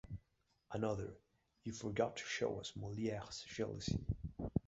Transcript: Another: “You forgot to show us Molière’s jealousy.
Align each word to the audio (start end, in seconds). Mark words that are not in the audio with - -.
Another: 0.71 1.13
“You 1.63 1.73
forgot 1.73 2.17
to 2.17 2.23
show 2.23 2.59
us 2.59 2.71
Molière’s 2.71 3.43
jealousy. 3.45 4.03